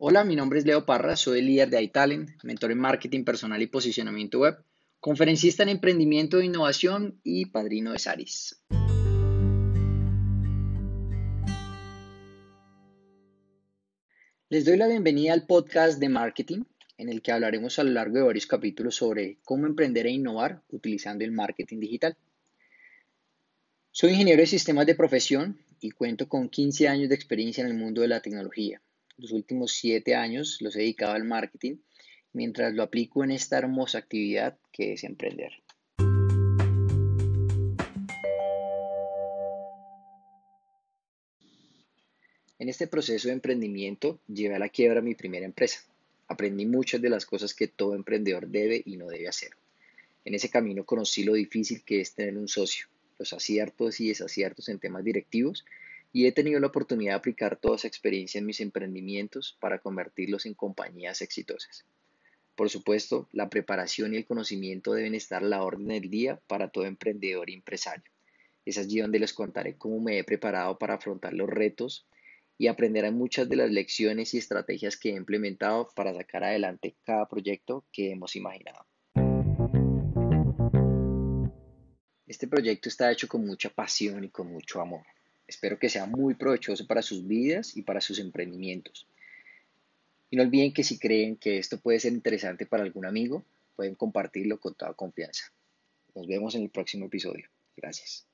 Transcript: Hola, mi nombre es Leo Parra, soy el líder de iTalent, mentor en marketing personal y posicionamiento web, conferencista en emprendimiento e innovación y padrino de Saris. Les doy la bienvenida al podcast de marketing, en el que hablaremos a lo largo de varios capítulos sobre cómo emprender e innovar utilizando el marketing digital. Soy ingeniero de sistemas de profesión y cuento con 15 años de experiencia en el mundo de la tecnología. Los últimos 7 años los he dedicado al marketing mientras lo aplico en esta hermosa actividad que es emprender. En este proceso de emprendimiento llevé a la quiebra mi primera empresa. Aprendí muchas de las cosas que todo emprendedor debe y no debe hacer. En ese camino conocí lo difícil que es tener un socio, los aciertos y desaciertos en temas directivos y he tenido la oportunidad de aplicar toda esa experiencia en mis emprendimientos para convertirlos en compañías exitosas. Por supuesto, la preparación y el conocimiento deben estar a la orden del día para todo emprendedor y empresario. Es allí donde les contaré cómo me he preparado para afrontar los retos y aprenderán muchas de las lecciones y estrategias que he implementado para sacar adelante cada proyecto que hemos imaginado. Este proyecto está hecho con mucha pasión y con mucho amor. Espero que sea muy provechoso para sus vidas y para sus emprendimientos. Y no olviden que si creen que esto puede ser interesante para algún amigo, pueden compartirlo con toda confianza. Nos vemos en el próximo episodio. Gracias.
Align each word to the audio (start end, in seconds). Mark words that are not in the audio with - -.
Hola, 0.00 0.24
mi 0.24 0.36
nombre 0.36 0.58
es 0.58 0.64
Leo 0.64 0.86
Parra, 0.86 1.16
soy 1.16 1.40
el 1.40 1.46
líder 1.46 1.68
de 1.68 1.82
iTalent, 1.82 2.30
mentor 2.42 2.72
en 2.72 2.78
marketing 2.78 3.24
personal 3.24 3.60
y 3.60 3.66
posicionamiento 3.66 4.38
web, 4.38 4.56
conferencista 5.00 5.64
en 5.64 5.68
emprendimiento 5.68 6.40
e 6.40 6.46
innovación 6.46 7.20
y 7.22 7.46
padrino 7.46 7.92
de 7.92 7.98
Saris. 7.98 8.58
Les 14.48 14.64
doy 14.64 14.78
la 14.78 14.88
bienvenida 14.88 15.34
al 15.34 15.46
podcast 15.46 16.00
de 16.00 16.08
marketing, 16.08 16.64
en 16.96 17.10
el 17.10 17.20
que 17.20 17.32
hablaremos 17.32 17.78
a 17.78 17.84
lo 17.84 17.90
largo 17.90 18.16
de 18.16 18.22
varios 18.22 18.46
capítulos 18.46 18.94
sobre 18.94 19.36
cómo 19.44 19.66
emprender 19.66 20.06
e 20.06 20.12
innovar 20.12 20.62
utilizando 20.70 21.22
el 21.22 21.32
marketing 21.32 21.80
digital. 21.80 22.16
Soy 24.00 24.12
ingeniero 24.12 24.42
de 24.42 24.46
sistemas 24.46 24.86
de 24.86 24.94
profesión 24.94 25.58
y 25.80 25.90
cuento 25.90 26.28
con 26.28 26.48
15 26.48 26.86
años 26.86 27.08
de 27.08 27.16
experiencia 27.16 27.62
en 27.62 27.66
el 27.66 27.76
mundo 27.76 28.00
de 28.00 28.06
la 28.06 28.22
tecnología. 28.22 28.80
Los 29.16 29.32
últimos 29.32 29.72
7 29.72 30.14
años 30.14 30.58
los 30.60 30.76
he 30.76 30.82
dedicado 30.82 31.14
al 31.14 31.24
marketing 31.24 31.78
mientras 32.32 32.72
lo 32.74 32.84
aplico 32.84 33.24
en 33.24 33.32
esta 33.32 33.58
hermosa 33.58 33.98
actividad 33.98 34.56
que 34.70 34.92
es 34.92 35.02
emprender. 35.02 35.50
En 42.60 42.68
este 42.68 42.86
proceso 42.86 43.26
de 43.26 43.34
emprendimiento 43.34 44.20
llevé 44.28 44.54
a 44.54 44.60
la 44.60 44.68
quiebra 44.68 45.00
mi 45.00 45.16
primera 45.16 45.44
empresa. 45.44 45.80
Aprendí 46.28 46.66
muchas 46.66 47.02
de 47.02 47.10
las 47.10 47.26
cosas 47.26 47.52
que 47.52 47.66
todo 47.66 47.96
emprendedor 47.96 48.46
debe 48.46 48.80
y 48.86 48.96
no 48.96 49.08
debe 49.08 49.26
hacer. 49.26 49.50
En 50.24 50.34
ese 50.36 50.50
camino 50.50 50.84
conocí 50.84 51.24
lo 51.24 51.32
difícil 51.32 51.82
que 51.82 52.00
es 52.00 52.14
tener 52.14 52.38
un 52.38 52.46
socio, 52.46 52.86
los 53.18 53.32
aciertos 53.32 54.00
y 54.00 54.08
desaciertos 54.08 54.68
en 54.68 54.78
temas 54.78 55.04
directivos 55.04 55.64
y 56.12 56.26
he 56.26 56.32
tenido 56.32 56.60
la 56.60 56.68
oportunidad 56.68 57.12
de 57.12 57.18
aplicar 57.18 57.56
toda 57.56 57.76
esa 57.76 57.88
experiencia 57.88 58.38
en 58.38 58.46
mis 58.46 58.60
emprendimientos 58.60 59.56
para 59.60 59.78
convertirlos 59.78 60.46
en 60.46 60.54
compañías 60.54 61.20
exitosas. 61.20 61.84
Por 62.54 62.70
supuesto, 62.70 63.28
la 63.30 63.48
preparación 63.48 64.14
y 64.14 64.16
el 64.16 64.26
conocimiento 64.26 64.92
deben 64.92 65.14
estar 65.14 65.44
a 65.44 65.46
la 65.46 65.62
orden 65.62 65.86
del 65.86 66.10
día 66.10 66.40
para 66.48 66.68
todo 66.70 66.86
emprendedor 66.86 67.50
y 67.50 67.54
empresario. 67.54 68.10
Es 68.64 68.78
allí 68.78 68.98
donde 68.98 69.20
les 69.20 69.32
contaré 69.32 69.76
cómo 69.76 70.00
me 70.00 70.18
he 70.18 70.24
preparado 70.24 70.76
para 70.76 70.94
afrontar 70.94 71.34
los 71.34 71.48
retos 71.48 72.06
y 72.58 72.66
aprenderán 72.66 73.14
muchas 73.14 73.48
de 73.48 73.54
las 73.54 73.70
lecciones 73.70 74.34
y 74.34 74.38
estrategias 74.38 74.96
que 74.96 75.10
he 75.10 75.14
implementado 75.14 75.88
para 75.94 76.12
sacar 76.12 76.42
adelante 76.42 76.96
cada 77.04 77.28
proyecto 77.28 77.84
que 77.92 78.10
hemos 78.10 78.34
imaginado. 78.34 78.87
Este 82.28 82.46
proyecto 82.46 82.90
está 82.90 83.10
hecho 83.10 83.26
con 83.26 83.46
mucha 83.46 83.70
pasión 83.70 84.22
y 84.22 84.28
con 84.28 84.52
mucho 84.52 84.82
amor. 84.82 85.00
Espero 85.46 85.78
que 85.78 85.88
sea 85.88 86.04
muy 86.04 86.34
provechoso 86.34 86.86
para 86.86 87.00
sus 87.00 87.26
vidas 87.26 87.74
y 87.74 87.80
para 87.80 88.02
sus 88.02 88.18
emprendimientos. 88.18 89.06
Y 90.30 90.36
no 90.36 90.42
olviden 90.42 90.74
que 90.74 90.84
si 90.84 90.98
creen 90.98 91.36
que 91.36 91.56
esto 91.56 91.80
puede 91.80 92.00
ser 92.00 92.12
interesante 92.12 92.66
para 92.66 92.82
algún 92.82 93.06
amigo, 93.06 93.46
pueden 93.76 93.94
compartirlo 93.94 94.60
con 94.60 94.74
toda 94.74 94.92
confianza. 94.92 95.50
Nos 96.14 96.26
vemos 96.26 96.54
en 96.54 96.64
el 96.64 96.68
próximo 96.68 97.06
episodio. 97.06 97.48
Gracias. 97.74 98.26